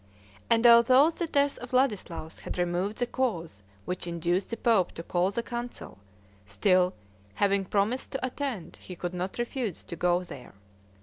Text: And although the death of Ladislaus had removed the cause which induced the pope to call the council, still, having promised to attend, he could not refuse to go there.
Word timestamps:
And 0.49 0.65
although 0.65 1.11
the 1.11 1.27
death 1.27 1.59
of 1.59 1.73
Ladislaus 1.73 2.39
had 2.39 2.57
removed 2.57 2.97
the 2.97 3.05
cause 3.05 3.61
which 3.85 4.07
induced 4.07 4.49
the 4.49 4.57
pope 4.57 4.93
to 4.93 5.03
call 5.03 5.29
the 5.29 5.43
council, 5.43 5.99
still, 6.47 6.95
having 7.35 7.65
promised 7.65 8.11
to 8.13 8.25
attend, 8.25 8.77
he 8.77 8.95
could 8.95 9.13
not 9.13 9.37
refuse 9.37 9.83
to 9.83 9.95
go 9.95 10.23
there. 10.23 10.55